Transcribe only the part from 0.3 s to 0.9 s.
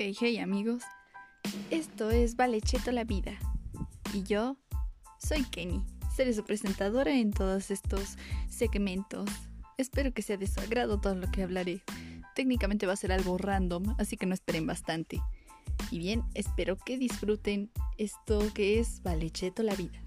amigos,